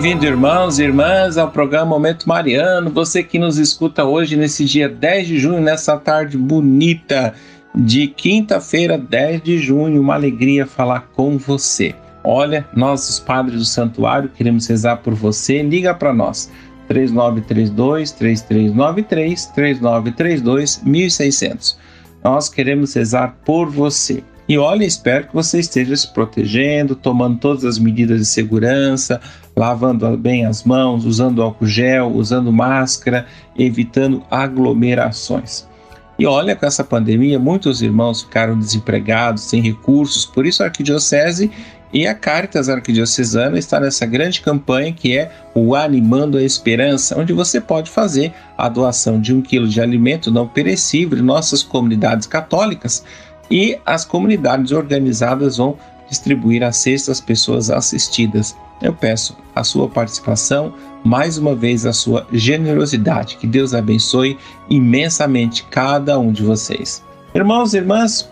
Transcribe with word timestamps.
Bem-vindo, 0.00 0.24
irmãos 0.24 0.78
e 0.78 0.84
irmãs, 0.84 1.36
ao 1.36 1.50
programa 1.50 1.86
Momento 1.86 2.28
Mariano. 2.28 2.88
Você 2.88 3.20
que 3.20 3.36
nos 3.36 3.58
escuta 3.58 4.04
hoje, 4.04 4.36
nesse 4.36 4.64
dia 4.64 4.88
10 4.88 5.26
de 5.26 5.38
junho, 5.40 5.60
nessa 5.60 5.96
tarde 5.96 6.38
bonita 6.38 7.34
de 7.74 8.06
quinta-feira, 8.06 8.96
10 8.96 9.42
de 9.42 9.58
junho. 9.58 10.00
Uma 10.00 10.14
alegria 10.14 10.68
falar 10.68 11.08
com 11.16 11.36
você. 11.36 11.96
Olha, 12.22 12.64
nós, 12.76 13.10
os 13.10 13.18
padres 13.18 13.58
do 13.58 13.64
santuário, 13.64 14.28
queremos 14.28 14.68
rezar 14.68 14.98
por 14.98 15.14
você. 15.14 15.64
Liga 15.64 15.92
para 15.92 16.14
nós. 16.14 16.48
3932 16.86 18.12
3393 18.12 19.46
3932 19.46 20.80
1600. 20.84 21.76
Nós 22.22 22.48
queremos 22.48 22.94
rezar 22.94 23.36
por 23.44 23.68
você. 23.68 24.22
E 24.48 24.56
olha, 24.56 24.84
espero 24.84 25.26
que 25.26 25.34
você 25.34 25.58
esteja 25.58 25.94
se 25.94 26.10
protegendo, 26.10 26.96
tomando 26.96 27.38
todas 27.38 27.66
as 27.66 27.78
medidas 27.78 28.18
de 28.20 28.26
segurança, 28.26 29.20
lavando 29.58 30.16
bem 30.16 30.46
as 30.46 30.62
mãos, 30.62 31.04
usando 31.04 31.42
álcool 31.42 31.66
gel, 31.66 32.12
usando 32.12 32.52
máscara, 32.52 33.26
evitando 33.58 34.22
aglomerações. 34.30 35.66
E 36.16 36.24
olha, 36.24 36.54
com 36.54 36.64
essa 36.64 36.84
pandemia, 36.84 37.38
muitos 37.40 37.82
irmãos 37.82 38.22
ficaram 38.22 38.56
desempregados, 38.56 39.42
sem 39.42 39.60
recursos, 39.60 40.24
por 40.24 40.46
isso 40.46 40.62
a 40.62 40.66
Arquidiocese 40.66 41.50
e 41.92 42.06
a 42.06 42.14
Caritas 42.14 42.68
Arquidiocesana 42.68 43.58
está 43.58 43.80
nessa 43.80 44.06
grande 44.06 44.40
campanha 44.40 44.92
que 44.92 45.16
é 45.16 45.30
o 45.54 45.74
Animando 45.74 46.38
a 46.38 46.42
Esperança, 46.42 47.18
onde 47.18 47.32
você 47.32 47.60
pode 47.60 47.90
fazer 47.90 48.32
a 48.56 48.68
doação 48.68 49.20
de 49.20 49.34
um 49.34 49.42
quilo 49.42 49.66
de 49.66 49.80
alimento 49.80 50.30
não 50.30 50.46
perecível 50.46 51.18
em 51.18 51.22
nossas 51.22 51.64
comunidades 51.64 52.26
católicas 52.26 53.04
e 53.50 53.78
as 53.84 54.04
comunidades 54.04 54.70
organizadas 54.70 55.56
vão 55.56 55.78
distribuir 56.08 56.62
a 56.62 56.72
cesta 56.72 57.12
às 57.12 57.20
pessoas 57.20 57.70
assistidas. 57.70 58.56
Eu 58.80 58.94
peço 58.94 59.36
a 59.54 59.64
sua 59.64 59.88
participação, 59.88 60.72
mais 61.04 61.38
uma 61.38 61.54
vez 61.54 61.84
a 61.84 61.92
sua 61.92 62.26
generosidade. 62.32 63.36
Que 63.36 63.46
Deus 63.46 63.74
abençoe 63.74 64.38
imensamente 64.70 65.64
cada 65.64 66.18
um 66.18 66.32
de 66.32 66.42
vocês. 66.42 67.02
Irmãos 67.34 67.74
e 67.74 67.78
irmãs, 67.78 68.28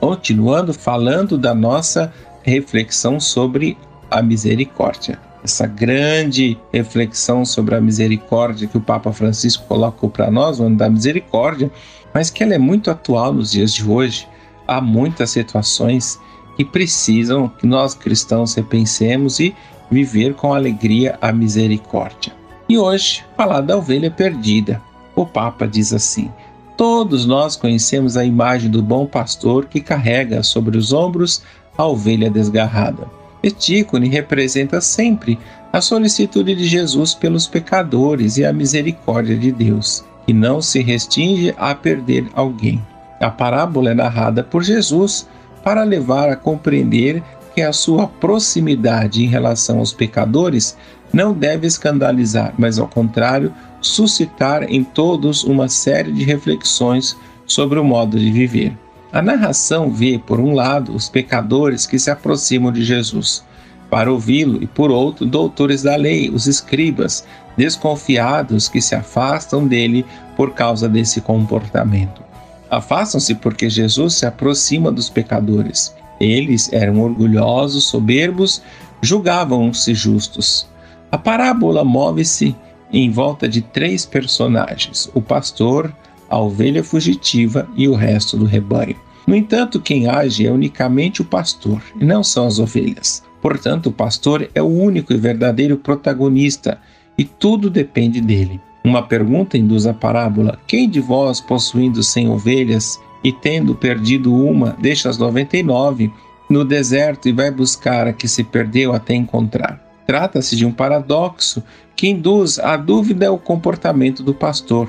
continuando 0.00 0.72
falando 0.72 1.36
da 1.36 1.54
nossa 1.54 2.12
reflexão 2.42 3.18
sobre 3.18 3.76
a 4.10 4.22
misericórdia. 4.22 5.18
Essa 5.44 5.66
grande 5.66 6.58
reflexão 6.72 7.44
sobre 7.44 7.74
a 7.74 7.80
misericórdia 7.80 8.66
que 8.66 8.76
o 8.76 8.80
Papa 8.80 9.12
Francisco 9.12 9.66
colocou 9.66 10.08
para 10.08 10.30
nós, 10.30 10.58
o 10.58 10.64
ano 10.64 10.76
da 10.76 10.88
misericórdia, 10.88 11.70
mas 12.12 12.30
que 12.30 12.42
ela 12.42 12.54
é 12.54 12.58
muito 12.58 12.90
atual 12.90 13.32
nos 13.32 13.52
dias 13.52 13.72
de 13.72 13.84
hoje 13.84 14.26
há 14.68 14.82
muitas 14.82 15.30
situações 15.30 16.20
que 16.58 16.64
precisam 16.64 17.48
que 17.48 17.68
nós 17.68 17.94
cristãos 17.94 18.52
repensemos 18.52 19.38
e 19.38 19.54
viver 19.88 20.34
com 20.34 20.52
alegria 20.52 21.16
a 21.22 21.30
misericórdia. 21.30 22.32
E 22.68 22.76
hoje, 22.76 23.24
falar 23.36 23.60
da 23.60 23.76
ovelha 23.76 24.10
perdida. 24.10 24.82
O 25.14 25.24
Papa 25.24 25.68
diz 25.68 25.92
assim: 25.92 26.28
Todos 26.76 27.24
nós 27.24 27.54
conhecemos 27.54 28.16
a 28.16 28.24
imagem 28.24 28.68
do 28.68 28.82
bom 28.82 29.06
pastor 29.06 29.66
que 29.66 29.80
carrega 29.80 30.42
sobre 30.42 30.76
os 30.76 30.92
ombros 30.92 31.44
a 31.76 31.86
ovelha 31.86 32.28
desgarrada. 32.28 33.08
Este 33.40 33.76
ícone 33.76 34.08
representa 34.08 34.80
sempre 34.80 35.38
a 35.72 35.80
solicitude 35.80 36.56
de 36.56 36.66
Jesus 36.66 37.14
pelos 37.14 37.46
pecadores 37.46 38.36
e 38.36 38.44
a 38.44 38.52
misericórdia 38.52 39.36
de 39.36 39.52
Deus, 39.52 40.04
que 40.26 40.32
não 40.32 40.60
se 40.60 40.82
restringe 40.82 41.54
a 41.56 41.72
perder 41.72 42.26
alguém. 42.34 42.84
A 43.20 43.30
parábola 43.30 43.92
é 43.92 43.94
narrada 43.94 44.42
por 44.42 44.64
Jesus 44.64 45.28
para 45.62 45.82
levar 45.82 46.28
a 46.28 46.36
compreender 46.36 47.22
que 47.54 47.62
a 47.62 47.72
sua 47.72 48.06
proximidade 48.06 49.24
em 49.24 49.28
relação 49.28 49.78
aos 49.78 49.92
pecadores 49.92 50.76
não 51.12 51.32
deve 51.32 51.66
escandalizar, 51.66 52.54
mas 52.58 52.78
ao 52.78 52.86
contrário, 52.86 53.52
suscitar 53.80 54.64
em 54.64 54.84
todos 54.84 55.44
uma 55.44 55.68
série 55.68 56.12
de 56.12 56.24
reflexões 56.24 57.16
sobre 57.46 57.78
o 57.78 57.84
modo 57.84 58.18
de 58.18 58.30
viver. 58.30 58.76
A 59.12 59.22
narração 59.22 59.90
vê, 59.90 60.18
por 60.18 60.38
um 60.38 60.52
lado, 60.52 60.94
os 60.94 61.08
pecadores 61.08 61.86
que 61.86 61.98
se 61.98 62.10
aproximam 62.10 62.70
de 62.70 62.84
Jesus 62.84 63.42
para 63.90 64.12
ouvi-lo, 64.12 64.62
e 64.62 64.66
por 64.66 64.90
outro, 64.90 65.24
doutores 65.24 65.82
da 65.82 65.96
lei, 65.96 66.28
os 66.28 66.46
escribas, 66.46 67.24
desconfiados 67.56 68.68
que 68.68 68.80
se 68.80 68.94
afastam 68.94 69.66
dele 69.66 70.04
por 70.36 70.52
causa 70.52 70.88
desse 70.88 71.20
comportamento. 71.20 72.27
Afastam-se 72.70 73.34
porque 73.34 73.70
Jesus 73.70 74.14
se 74.14 74.26
aproxima 74.26 74.92
dos 74.92 75.08
pecadores. 75.08 75.94
Eles 76.20 76.72
eram 76.72 77.00
orgulhosos, 77.00 77.84
soberbos, 77.84 78.62
julgavam-se 79.00 79.94
justos. 79.94 80.66
A 81.10 81.16
parábola 81.16 81.84
move-se 81.84 82.54
em 82.92 83.10
volta 83.10 83.48
de 83.48 83.62
três 83.62 84.04
personagens: 84.04 85.10
o 85.14 85.22
pastor, 85.22 85.94
a 86.28 86.38
ovelha 86.38 86.84
fugitiva 86.84 87.68
e 87.76 87.88
o 87.88 87.94
resto 87.94 88.36
do 88.36 88.44
rebanho. 88.44 88.96
No 89.26 89.36
entanto, 89.36 89.80
quem 89.80 90.08
age 90.08 90.46
é 90.46 90.50
unicamente 90.50 91.20
o 91.20 91.24
pastor 91.24 91.82
e 92.00 92.04
não 92.04 92.24
são 92.24 92.46
as 92.46 92.58
ovelhas. 92.58 93.22
Portanto, 93.40 93.86
o 93.86 93.92
pastor 93.92 94.48
é 94.54 94.62
o 94.62 94.66
único 94.66 95.12
e 95.12 95.16
verdadeiro 95.16 95.76
protagonista 95.76 96.80
e 97.16 97.24
tudo 97.24 97.68
depende 97.68 98.20
dele. 98.20 98.60
Uma 98.88 99.02
pergunta 99.02 99.58
induz 99.58 99.86
a 99.86 99.92
parábola: 99.92 100.58
Quem 100.66 100.88
de 100.88 100.98
vós, 100.98 101.42
possuindo 101.42 102.02
cem 102.02 102.26
ovelhas 102.30 102.98
e 103.22 103.30
tendo 103.30 103.74
perdido 103.74 104.34
uma, 104.34 104.74
deixa 104.80 105.10
as 105.10 105.18
noventa 105.18 105.58
e 105.58 105.62
nove 105.62 106.10
no 106.48 106.64
deserto 106.64 107.28
e 107.28 107.32
vai 107.32 107.50
buscar 107.50 108.06
a 108.06 108.14
que 108.14 108.26
se 108.26 108.42
perdeu 108.42 108.94
até 108.94 109.12
encontrar? 109.12 109.78
Trata-se 110.06 110.56
de 110.56 110.64
um 110.64 110.72
paradoxo 110.72 111.62
que 111.94 112.08
induz 112.08 112.58
à 112.58 112.78
dúvida 112.78 113.30
o 113.30 113.36
comportamento 113.36 114.22
do 114.22 114.32
pastor. 114.32 114.88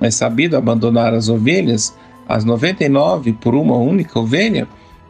É 0.00 0.10
sabido 0.10 0.56
abandonar 0.56 1.14
as 1.14 1.28
ovelhas, 1.28 1.96
as 2.28 2.44
99 2.44 3.32
por 3.34 3.54
uma 3.54 3.76
única 3.76 4.18
ovelha? 4.18 4.66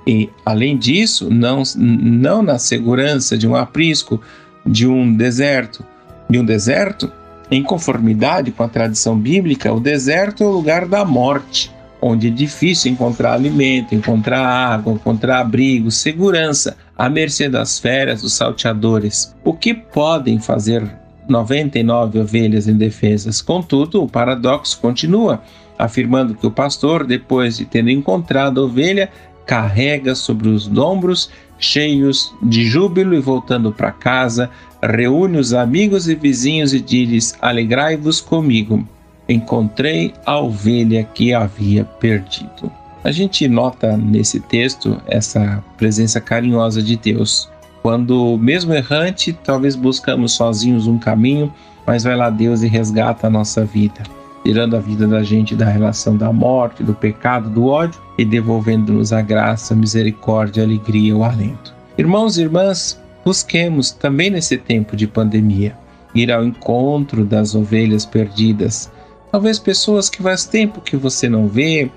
E, 0.06 0.28
além 0.44 0.76
disso, 0.76 1.30
não, 1.30 1.62
não 1.74 2.42
na 2.42 2.58
segurança 2.58 3.38
de 3.38 3.48
um 3.48 3.56
aprisco, 3.56 4.20
de 4.66 4.86
um 4.86 5.16
deserto, 5.16 5.82
de 6.28 6.38
um 6.38 6.44
deserto, 6.44 7.10
em 7.50 7.62
conformidade 7.62 8.50
com 8.50 8.62
a 8.62 8.68
tradição 8.68 9.18
bíblica, 9.18 9.72
o 9.72 9.80
deserto 9.80 10.42
é 10.42 10.46
o 10.46 10.50
lugar 10.50 10.86
da 10.86 11.04
morte, 11.04 11.72
onde 12.00 12.28
é 12.28 12.30
difícil 12.30 12.92
encontrar 12.92 13.32
alimento, 13.32 13.94
encontrar 13.94 14.44
água, 14.44 14.92
encontrar 14.92 15.40
abrigo, 15.40 15.90
segurança, 15.90 16.76
à 16.96 17.08
mercê 17.08 17.48
das 17.48 17.78
feras, 17.78 18.22
dos 18.22 18.32
salteadores. 18.32 19.34
O 19.44 19.52
que 19.52 19.74
podem 19.74 20.38
fazer 20.38 20.88
99 21.28 22.20
ovelhas 22.20 22.68
indefesas? 22.68 23.40
Contudo, 23.40 24.02
o 24.02 24.08
paradoxo 24.08 24.78
continua, 24.80 25.42
afirmando 25.78 26.34
que 26.34 26.46
o 26.46 26.50
pastor, 26.50 27.06
depois 27.06 27.56
de 27.56 27.64
ter 27.64 27.86
encontrado 27.88 28.60
a 28.60 28.64
ovelha, 28.64 29.10
carrega 29.46 30.14
sobre 30.14 30.48
os 30.48 30.66
ombros, 30.76 31.30
cheios 31.58 32.34
de 32.42 32.66
júbilo 32.66 33.14
e 33.14 33.20
voltando 33.20 33.72
para 33.72 33.92
casa, 33.92 34.50
reúne 34.82 35.38
os 35.38 35.54
amigos 35.54 36.08
e 36.08 36.14
vizinhos 36.14 36.74
e 36.74 36.80
diz: 36.80 37.34
Alegrai-vos 37.40 38.20
comigo, 38.20 38.86
encontrei 39.28 40.12
a 40.26 40.38
ovelha 40.38 41.04
que 41.04 41.32
havia 41.32 41.84
perdido. 41.84 42.70
A 43.04 43.12
gente 43.12 43.46
nota 43.46 43.96
nesse 43.96 44.40
texto 44.40 45.00
essa 45.06 45.62
presença 45.76 46.20
carinhosa 46.20 46.82
de 46.82 46.96
Deus. 46.96 47.48
Quando, 47.80 48.36
mesmo 48.36 48.74
errante, 48.74 49.32
talvez 49.32 49.76
buscamos 49.76 50.32
sozinhos 50.32 50.88
um 50.88 50.98
caminho, 50.98 51.54
mas 51.86 52.02
vai 52.02 52.16
lá 52.16 52.28
Deus 52.30 52.62
e 52.62 52.66
resgata 52.66 53.28
a 53.28 53.30
nossa 53.30 53.64
vida, 53.64 54.02
tirando 54.46 54.76
a 54.76 54.78
vida 54.78 55.08
da 55.08 55.24
gente 55.24 55.56
da 55.56 55.64
relação 55.64 56.16
da 56.16 56.32
morte, 56.32 56.84
do 56.84 56.94
pecado, 56.94 57.50
do 57.50 57.66
ódio 57.66 58.00
e 58.16 58.24
devolvendo-nos 58.24 59.12
a 59.12 59.20
graça, 59.20 59.74
a 59.74 59.76
misericórdia, 59.76 60.62
a 60.62 60.66
alegria, 60.66 61.16
o 61.16 61.24
alento. 61.24 61.74
Irmãos 61.98 62.38
e 62.38 62.42
irmãs, 62.42 62.96
Busquemos, 63.24 63.90
também 63.90 64.30
nesse 64.30 64.56
tempo 64.56 64.94
de 64.94 65.08
pandemia, 65.08 65.76
ir 66.14 66.30
ao 66.30 66.44
encontro 66.44 67.24
das 67.24 67.56
ovelhas 67.56 68.06
perdidas. 68.06 68.88
Talvez 69.32 69.58
pessoas 69.58 70.08
que 70.08 70.22
faz 70.22 70.44
tempo 70.44 70.80
que 70.80 70.96
você 70.96 71.28
não 71.28 71.48
vê, 71.48 71.90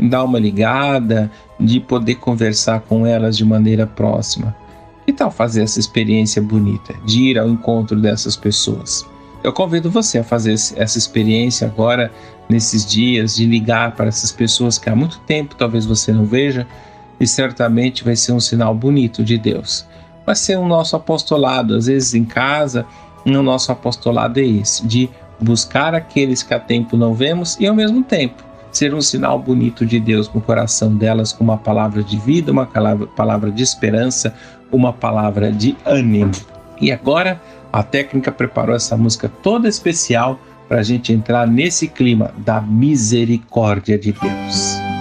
dar 0.00 0.24
uma 0.24 0.40
ligada, 0.40 1.30
de 1.60 1.78
poder 1.78 2.16
conversar 2.16 2.80
com 2.80 3.06
elas 3.06 3.36
de 3.36 3.44
maneira 3.44 3.86
próxima. 3.86 4.56
Que 5.06 5.12
tal 5.12 5.30
fazer 5.30 5.62
essa 5.62 5.78
experiência 5.78 6.42
bonita 6.42 6.94
de 7.06 7.30
ir 7.30 7.38
ao 7.38 7.48
encontro 7.48 8.00
dessas 8.00 8.36
pessoas? 8.36 9.06
Eu 9.42 9.52
convido 9.52 9.90
você 9.90 10.18
a 10.18 10.24
fazer 10.24 10.52
essa 10.52 10.98
experiência 10.98 11.66
agora, 11.66 12.12
nesses 12.48 12.86
dias, 12.86 13.34
de 13.34 13.44
ligar 13.44 13.92
para 13.96 14.06
essas 14.06 14.30
pessoas 14.30 14.78
que 14.78 14.88
há 14.88 14.94
muito 14.94 15.18
tempo 15.20 15.56
talvez 15.56 15.84
você 15.84 16.12
não 16.12 16.24
veja, 16.24 16.66
e 17.18 17.26
certamente 17.26 18.04
vai 18.04 18.16
ser 18.16 18.32
um 18.32 18.40
sinal 18.40 18.74
bonito 18.74 19.24
de 19.24 19.36
Deus. 19.36 19.86
Vai 20.24 20.36
ser 20.36 20.56
o 20.58 20.66
nosso 20.66 20.94
apostolado, 20.94 21.74
às 21.74 21.86
vezes 21.86 22.14
em 22.14 22.24
casa, 22.24 22.86
o 23.24 23.30
nosso 23.42 23.72
apostolado 23.72 24.38
é 24.38 24.44
esse, 24.44 24.86
de 24.86 25.08
buscar 25.40 25.94
aqueles 25.94 26.42
que 26.42 26.54
há 26.54 26.60
tempo 26.60 26.96
não 26.96 27.14
vemos 27.14 27.56
e 27.58 27.66
ao 27.66 27.74
mesmo 27.74 28.02
tempo 28.02 28.44
ser 28.70 28.94
um 28.94 29.00
sinal 29.00 29.38
bonito 29.38 29.84
de 29.84 30.00
Deus 30.00 30.32
no 30.32 30.40
coração 30.40 30.94
delas 30.94 31.32
com 31.32 31.44
uma 31.44 31.58
palavra 31.58 32.02
de 32.02 32.16
vida, 32.18 32.50
uma 32.50 32.64
palavra, 32.64 33.06
palavra 33.08 33.50
de 33.50 33.62
esperança, 33.62 34.34
uma 34.70 34.92
palavra 34.92 35.52
de 35.52 35.76
ânimo. 35.84 36.32
E 36.80 36.90
agora 36.90 37.40
a 37.72 37.82
técnica 37.82 38.30
preparou 38.30 38.76
essa 38.76 38.96
música 38.96 39.28
toda 39.42 39.68
especial 39.68 40.38
para 40.68 40.80
a 40.80 40.82
gente 40.82 41.12
entrar 41.12 41.46
nesse 41.46 41.88
clima 41.88 42.32
da 42.38 42.60
misericórdia 42.60 43.98
de 43.98 44.12
Deus. 44.12 44.91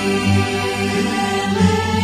Feeling 0.00 1.99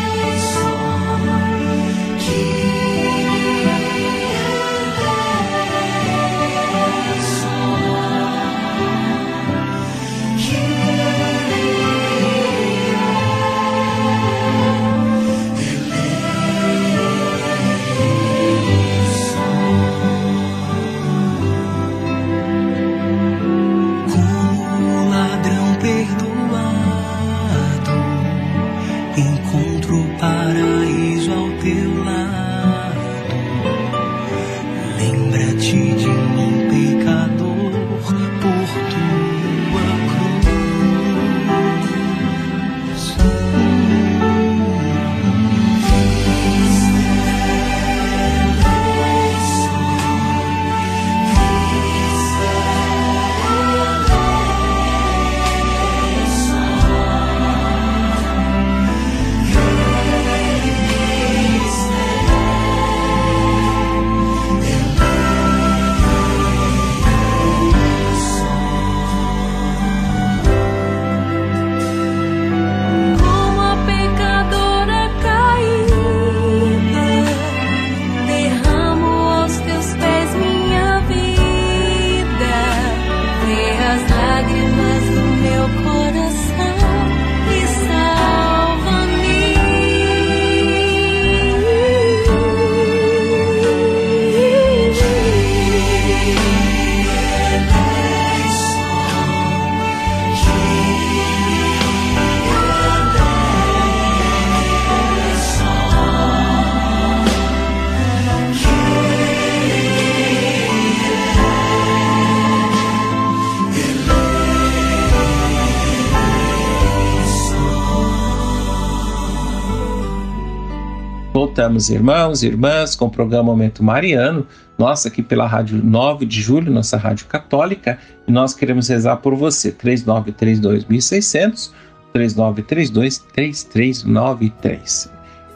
Voltamos, 121.56 121.88
irmãos 121.88 122.42
e 122.42 122.48
irmãs, 122.48 122.94
com 122.94 123.06
o 123.06 123.10
programa 123.10 123.44
Momento 123.44 123.82
Mariano, 123.82 124.46
nossa, 124.76 125.08
aqui 125.08 125.22
pela 125.22 125.46
Rádio 125.46 125.82
9 125.82 126.26
de 126.26 126.42
Julho, 126.42 126.70
nossa 126.70 126.98
rádio 126.98 127.24
católica, 127.28 127.98
e 128.28 128.30
nós 128.30 128.52
queremos 128.52 128.88
rezar 128.88 129.16
por 129.16 129.34
você, 129.34 129.72
3932.600, 129.72 131.70
3932-3393. 132.14 135.10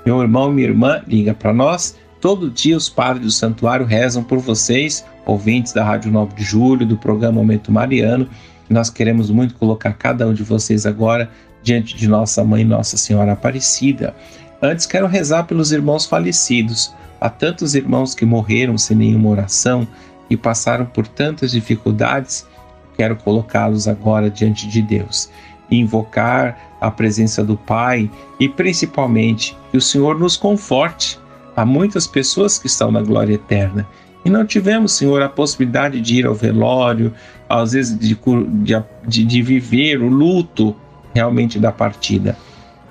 Meu 0.06 0.22
irmão 0.22 0.50
e 0.50 0.54
minha 0.54 0.68
irmã, 0.68 1.02
liga 1.06 1.34
para 1.34 1.52
nós, 1.52 1.98
todo 2.18 2.48
dia 2.48 2.78
os 2.78 2.88
padres 2.88 3.26
do 3.26 3.30
santuário 3.30 3.84
rezam 3.84 4.24
por 4.24 4.38
vocês, 4.38 5.04
ouvintes 5.26 5.74
da 5.74 5.84
Rádio 5.84 6.10
9 6.10 6.34
de 6.34 6.42
Julho, 6.42 6.86
do 6.86 6.96
programa 6.96 7.34
Momento 7.34 7.70
Mariano, 7.70 8.26
nós 8.70 8.88
queremos 8.88 9.28
muito 9.28 9.54
colocar 9.54 9.92
cada 9.92 10.26
um 10.26 10.32
de 10.32 10.44
vocês 10.44 10.86
agora 10.86 11.28
diante 11.62 11.94
de 11.94 12.08
nossa 12.08 12.42
Mãe 12.42 12.64
Nossa 12.64 12.96
Senhora 12.96 13.32
Aparecida. 13.32 14.14
Antes 14.62 14.86
quero 14.86 15.06
rezar 15.06 15.44
pelos 15.44 15.72
irmãos 15.72 16.06
falecidos. 16.06 16.94
Há 17.20 17.28
tantos 17.30 17.74
irmãos 17.74 18.14
que 18.14 18.24
morreram 18.24 18.76
sem 18.76 18.96
nenhuma 18.96 19.30
oração 19.30 19.86
e 20.28 20.36
passaram 20.36 20.84
por 20.86 21.06
tantas 21.06 21.52
dificuldades. 21.52 22.46
Quero 22.96 23.16
colocá-los 23.16 23.88
agora 23.88 24.30
diante 24.30 24.68
de 24.68 24.82
Deus 24.82 25.30
invocar 25.70 26.58
a 26.80 26.90
presença 26.90 27.44
do 27.44 27.56
Pai 27.56 28.10
e 28.38 28.48
principalmente 28.48 29.56
que 29.70 29.76
o 29.76 29.80
Senhor 29.80 30.18
nos 30.18 30.36
conforte. 30.36 31.18
Há 31.56 31.64
muitas 31.64 32.06
pessoas 32.06 32.58
que 32.58 32.66
estão 32.66 32.90
na 32.90 33.02
glória 33.02 33.34
eterna 33.34 33.86
e 34.24 34.30
não 34.30 34.44
tivemos, 34.44 34.92
Senhor, 34.92 35.22
a 35.22 35.28
possibilidade 35.28 36.00
de 36.00 36.16
ir 36.16 36.26
ao 36.26 36.34
velório, 36.34 37.12
às 37.48 37.72
vezes 37.72 37.98
de, 37.98 38.18
de, 39.06 39.24
de 39.24 39.42
viver 39.42 40.02
o 40.02 40.08
luto 40.08 40.76
realmente 41.14 41.58
da 41.58 41.72
partida. 41.72 42.36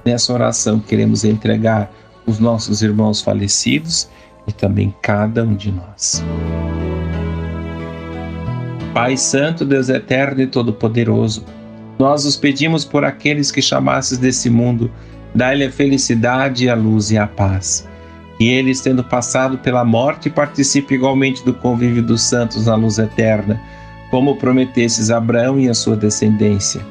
Nessa 0.10 0.34
oração 0.34 0.80
queremos 0.80 1.24
entregar 1.24 1.92
os 2.26 2.40
nossos 2.40 2.82
irmãos 2.82 3.22
falecidos 3.22 4.10
e 4.48 4.52
também 4.52 4.92
cada 5.04 5.44
um 5.44 5.54
de 5.54 5.72
nós. 5.72 6.24
Pai 8.92 9.16
Santo, 9.16 9.64
Deus 9.64 9.88
Eterno 9.88 10.42
e 10.42 10.48
Todo-Poderoso, 10.48 11.46
nós 12.00 12.26
os 12.26 12.36
pedimos 12.36 12.84
por 12.84 13.06
aqueles 13.06 13.52
que 13.52 13.62
chamasses 13.62 14.18
desse 14.18 14.50
mundo, 14.50 14.92
dai-lhe 15.36 15.66
a 15.66 15.72
felicidade, 15.72 16.68
a 16.68 16.74
luz 16.74 17.12
e 17.12 17.18
a 17.20 17.28
paz. 17.28 17.88
Que 18.40 18.50
eles, 18.50 18.82
tendo 18.82 19.04
passado 19.04 19.60
pela 19.60 19.86
morte, 19.86 20.28
participem 20.28 20.98
igualmente 20.98 21.46
do 21.46 21.54
convívio 21.54 22.02
dos 22.02 22.24
santos 22.24 22.66
na 22.66 22.74
luz 22.74 22.98
eterna, 22.98 23.62
como 24.10 24.38
prometesses 24.38 25.12
a 25.12 25.18
Abraão 25.18 25.60
e 25.60 25.70
a 25.70 25.74
sua 25.76 25.96
descendência. 25.96 26.82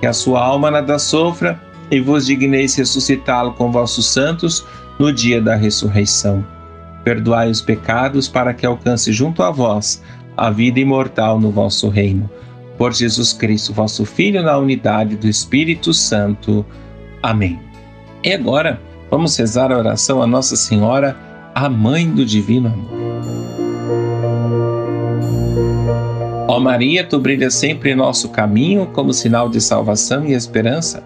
Que 0.00 0.06
a 0.06 0.14
sua 0.14 0.42
alma 0.42 0.70
nada 0.70 0.98
sofra 0.98 1.60
e 1.92 2.00
vos 2.00 2.24
digneis 2.24 2.74
ressuscitá-lo 2.74 3.52
com 3.52 3.70
vossos 3.70 4.06
santos 4.06 4.64
no 4.98 5.12
dia 5.12 5.40
da 5.42 5.54
ressurreição. 5.54 6.44
perdoai 7.04 7.50
os 7.50 7.60
pecados 7.60 8.28
para 8.28 8.54
que 8.54 8.64
alcance 8.64 9.12
junto 9.12 9.42
a 9.42 9.50
vós 9.50 10.02
a 10.36 10.50
vida 10.50 10.78
imortal 10.78 11.38
no 11.38 11.50
vosso 11.50 11.88
reino. 11.88 12.30
Por 12.78 12.94
Jesus 12.94 13.32
Cristo, 13.32 13.72
vosso 13.72 14.04
Filho, 14.04 14.40
na 14.40 14.56
unidade 14.56 15.16
do 15.16 15.28
Espírito 15.28 15.92
Santo. 15.92 16.64
Amém. 17.20 17.60
E 18.24 18.32
agora, 18.32 18.80
vamos 19.10 19.36
rezar 19.36 19.72
a 19.72 19.78
oração 19.78 20.22
a 20.22 20.26
Nossa 20.28 20.54
Senhora, 20.54 21.16
a 21.54 21.68
Mãe 21.68 22.08
do 22.08 22.24
Divino 22.24 22.68
Amor. 22.68 23.02
Ó 26.48 26.60
Maria, 26.60 27.04
tu 27.04 27.18
brilhas 27.18 27.54
sempre 27.54 27.90
em 27.90 27.96
nosso 27.96 28.28
caminho 28.28 28.86
como 28.86 29.12
sinal 29.12 29.48
de 29.48 29.60
salvação 29.60 30.24
e 30.24 30.32
esperança. 30.32 31.02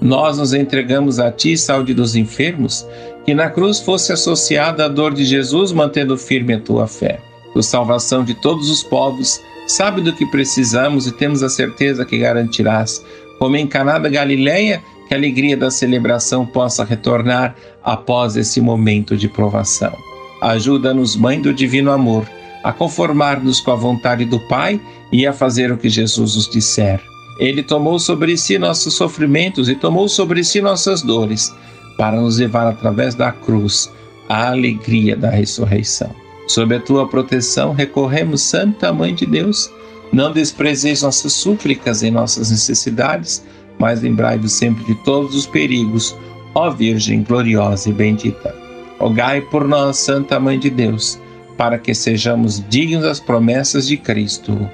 Nós 0.00 0.38
nos 0.38 0.54
entregamos 0.54 1.18
a 1.20 1.30
ti, 1.30 1.56
saúde 1.56 1.92
dos 1.92 2.16
enfermos, 2.16 2.86
que 3.24 3.34
na 3.34 3.50
cruz 3.50 3.80
fosse 3.80 4.12
associada 4.12 4.86
a 4.86 4.88
dor 4.88 5.12
de 5.12 5.24
Jesus, 5.24 5.72
mantendo 5.72 6.16
firme 6.16 6.54
a 6.54 6.60
tua 6.60 6.86
fé. 6.86 7.20
Por 7.52 7.62
salvação 7.62 8.24
de 8.24 8.34
todos 8.34 8.70
os 8.70 8.82
povos, 8.82 9.40
sabe 9.66 10.00
do 10.00 10.14
que 10.14 10.24
precisamos 10.26 11.06
e 11.06 11.12
temos 11.12 11.42
a 11.42 11.48
certeza 11.48 12.04
que 12.04 12.18
garantirás, 12.18 13.04
como 13.38 13.56
em 13.56 13.66
Caná 13.66 13.98
da 13.98 14.08
Galileia, 14.08 14.82
que 15.06 15.14
a 15.14 15.16
alegria 15.16 15.56
da 15.56 15.70
celebração 15.70 16.46
possa 16.46 16.84
retornar 16.84 17.54
após 17.82 18.36
esse 18.36 18.60
momento 18.60 19.16
de 19.16 19.28
provação. 19.28 19.92
Ajuda-nos, 20.40 21.16
Mãe 21.16 21.40
do 21.40 21.52
Divino 21.52 21.90
Amor, 21.90 22.26
a 22.62 22.72
conformar-nos 22.72 23.60
com 23.60 23.70
a 23.70 23.76
vontade 23.76 24.24
do 24.24 24.38
Pai 24.48 24.80
e 25.12 25.26
a 25.26 25.32
fazer 25.32 25.70
o 25.72 25.76
que 25.76 25.88
Jesus 25.88 26.36
nos 26.36 26.48
disser. 26.48 27.09
Ele 27.40 27.62
tomou 27.62 27.98
sobre 27.98 28.36
si 28.36 28.58
nossos 28.58 28.94
sofrimentos 28.94 29.70
e 29.70 29.74
tomou 29.74 30.08
sobre 30.08 30.44
si 30.44 30.60
nossas 30.60 31.00
dores, 31.00 31.52
para 31.96 32.20
nos 32.20 32.38
levar 32.38 32.66
através 32.66 33.14
da 33.14 33.32
cruz 33.32 33.90
à 34.28 34.50
alegria 34.50 35.16
da 35.16 35.30
ressurreição. 35.30 36.14
Sob 36.46 36.74
a 36.74 36.80
tua 36.80 37.08
proteção, 37.08 37.72
recorremos, 37.72 38.42
Santa 38.42 38.92
Mãe 38.92 39.14
de 39.14 39.24
Deus. 39.24 39.70
Não 40.12 40.32
desprezeis 40.32 41.02
nossas 41.02 41.32
súplicas 41.32 42.02
e 42.02 42.10
nossas 42.10 42.50
necessidades, 42.50 43.44
mas 43.78 44.02
lembrai-vos 44.02 44.52
sempre 44.52 44.84
de 44.84 44.94
todos 45.04 45.34
os 45.34 45.46
perigos, 45.46 46.14
ó 46.54 46.68
Virgem 46.70 47.22
gloriosa 47.22 47.88
e 47.88 47.92
bendita. 47.92 48.54
Rogai 48.98 49.40
por 49.40 49.66
nós, 49.66 49.98
Santa 49.98 50.38
Mãe 50.38 50.58
de 50.58 50.68
Deus, 50.68 51.18
para 51.56 51.78
que 51.78 51.94
sejamos 51.94 52.62
dignos 52.68 53.04
das 53.04 53.20
promessas 53.20 53.86
de 53.86 53.96
Cristo. 53.96 54.68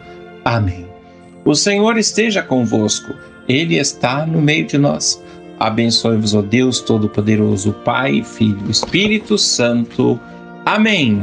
Amém. 0.44 0.85
O 1.46 1.54
Senhor 1.54 1.96
esteja 1.96 2.42
convosco, 2.42 3.14
Ele 3.48 3.76
está 3.76 4.26
no 4.26 4.42
meio 4.42 4.66
de 4.66 4.76
nós. 4.76 5.22
Abençoe-vos, 5.60 6.34
ó 6.34 6.42
Deus 6.42 6.80
Todo-Poderoso, 6.80 7.72
Pai, 7.84 8.22
Filho 8.24 8.68
Espírito 8.68 9.38
Santo. 9.38 10.20
Amém. 10.64 11.22